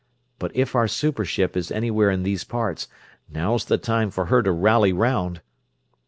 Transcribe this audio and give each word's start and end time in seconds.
But 0.39 0.49
if 0.55 0.73
our 0.75 0.87
super 0.87 1.23
ship 1.23 1.55
is 1.55 1.69
anywhere 1.71 2.09
in 2.09 2.23
these 2.23 2.43
parts, 2.43 2.87
now's 3.29 3.65
the 3.65 3.77
time 3.77 4.09
for 4.09 4.25
her 4.33 4.41
to 4.41 4.51
rally 4.51 4.91
'round!" 4.91 5.41